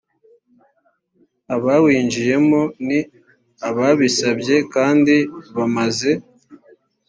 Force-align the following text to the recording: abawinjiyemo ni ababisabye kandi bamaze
abawinjiyemo 1.55 2.61
ni 2.87 2.99
ababisabye 3.67 4.55
kandi 4.73 5.15
bamaze 5.55 6.11